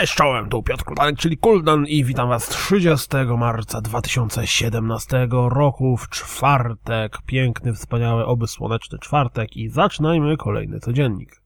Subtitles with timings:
[0.00, 3.08] Cześć, czołem, tu Piotr Kuldanek, czyli Kuldan i witam was 30
[3.38, 7.18] marca 2017 roku w czwartek.
[7.26, 11.42] Piękny, wspaniały, oby słoneczny czwartek i zaczynajmy kolejny codziennik.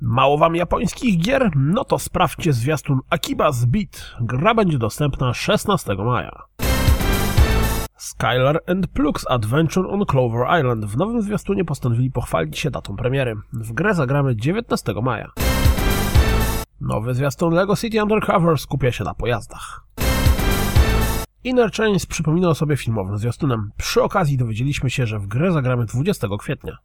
[0.00, 1.50] Mało wam japońskich gier?
[1.56, 4.14] No to sprawdźcie zwiastun Akiba's Beat.
[4.20, 6.42] Gra będzie dostępna 16 maja.
[7.96, 13.36] Skylar and Plux Adventure on Clover Island w nowym zwiastunie postanowili pochwalić się datą premiery.
[13.52, 15.43] W grę zagramy 19 maja.
[16.80, 19.84] Nowy zwiastun LEGO City Undercover skupia się na pojazdach.
[21.44, 23.70] Inner Chains przypomina o sobie filmowym zwiastunem.
[23.76, 26.78] Przy okazji dowiedzieliśmy się, że w grę zagramy 20 kwietnia.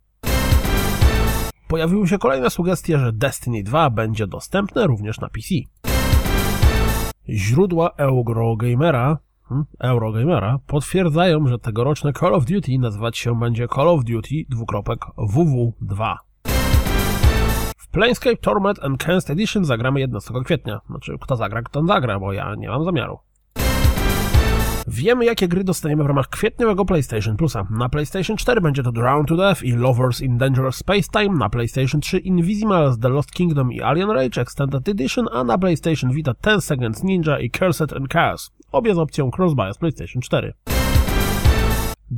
[1.67, 5.55] Pojawiły się kolejne sugestie, że Destiny 2 będzie dostępne również na PC.
[7.29, 9.17] Źródła Eurogamera,
[9.49, 14.99] hmm, Eurogamera potwierdzają, że tegoroczne Call of Duty nazywać się będzie Call of Duty dwukropek
[15.17, 16.15] WW2.
[17.79, 20.81] W Planescape Torment Enhanced Edition zagramy 11 kwietnia.
[20.89, 23.19] Znaczy, kto zagra, kto zagra, bo ja nie mam zamiaru.
[24.87, 27.67] Wiemy, jakie gry dostaniemy w ramach kwietniowego PlayStation Plusa.
[27.69, 31.49] Na PlayStation 4 będzie to Drown to Death i Lovers in Dangerous Space Time, na
[31.49, 36.33] PlayStation 3 Invisimals, The Lost Kingdom i Alien Rage Extended Edition, a na PlayStation Vita
[36.41, 38.51] 10 Seconds Ninja i Cursed and Chaos.
[38.71, 40.53] Obie z opcją cross-buy z PlayStation 4.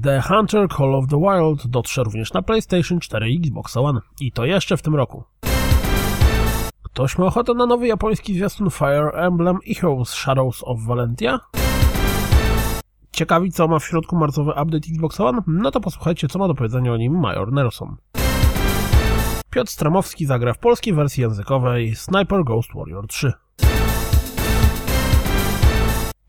[0.03, 3.99] The Hunter Call of the Wild dotrze również na PlayStation 4 i Xbox One.
[4.21, 5.23] I to jeszcze w tym roku.
[6.93, 11.39] Ktoś ma ochotę na nowy japoński zwiastun Fire Emblem Echoes Shadows of Valentia?
[13.11, 15.41] Ciekawi, co ma w środku marcowy update Xbox One?
[15.47, 17.95] No to posłuchajcie, co ma do powiedzenia o nim Major Nelson.
[19.49, 23.33] Piotr Stramowski zagra w polskiej wersji językowej Sniper Ghost Warrior 3.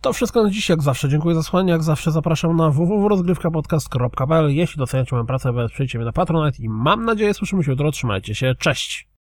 [0.01, 1.09] To wszystko na dziś, jak zawsze.
[1.09, 6.13] Dziękuję za słuchanie, jak zawsze zapraszam na www.rozgrywkapodcast.pl Jeśli doceniacie moją pracę, wesprzyjcie mnie na
[6.13, 7.91] Patronite i mam nadzieję słyszymy się jutro.
[7.91, 9.12] Trzymajcie się, cześć!